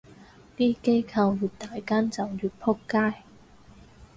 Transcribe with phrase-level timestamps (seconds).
[0.57, 3.21] 啲機構越大間就越仆街